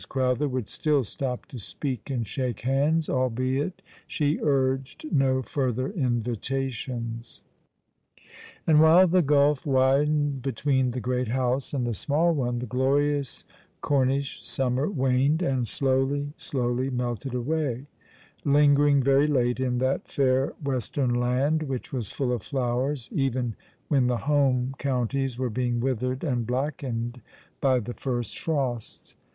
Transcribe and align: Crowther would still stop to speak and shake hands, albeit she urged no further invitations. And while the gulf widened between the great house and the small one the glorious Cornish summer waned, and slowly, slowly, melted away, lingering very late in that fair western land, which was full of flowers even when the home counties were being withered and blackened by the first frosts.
Crowther 0.09 0.47
would 0.49 0.67
still 0.67 1.03
stop 1.03 1.45
to 1.45 1.59
speak 1.59 2.09
and 2.09 2.25
shake 2.25 2.61
hands, 2.61 3.07
albeit 3.07 3.83
she 4.07 4.39
urged 4.41 5.05
no 5.11 5.43
further 5.43 5.89
invitations. 5.91 7.43
And 8.65 8.81
while 8.81 9.05
the 9.05 9.21
gulf 9.21 9.63
widened 9.63 10.41
between 10.41 10.89
the 10.89 10.99
great 10.99 11.27
house 11.27 11.71
and 11.71 11.85
the 11.85 11.93
small 11.93 12.33
one 12.33 12.57
the 12.57 12.65
glorious 12.65 13.45
Cornish 13.81 14.43
summer 14.43 14.89
waned, 14.89 15.43
and 15.43 15.67
slowly, 15.67 16.33
slowly, 16.35 16.89
melted 16.89 17.35
away, 17.35 17.85
lingering 18.43 19.03
very 19.03 19.27
late 19.27 19.59
in 19.59 19.77
that 19.77 20.07
fair 20.07 20.53
western 20.63 21.13
land, 21.13 21.61
which 21.61 21.93
was 21.93 22.11
full 22.11 22.33
of 22.33 22.41
flowers 22.41 23.07
even 23.11 23.55
when 23.87 24.07
the 24.07 24.17
home 24.25 24.73
counties 24.79 25.37
were 25.37 25.51
being 25.51 25.79
withered 25.79 26.23
and 26.23 26.47
blackened 26.47 27.21
by 27.61 27.79
the 27.79 27.93
first 27.93 28.39
frosts. 28.39 29.13